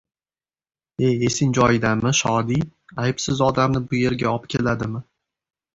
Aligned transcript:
—E, 1.07 1.11
esing 1.27 1.51
joyidami, 1.57 2.15
Shodi! 2.21 2.59
Aybsiz 3.07 3.47
odamni 3.51 3.87
bu 3.93 4.01
yerga 4.05 4.35
obkeladimi? 4.41 5.09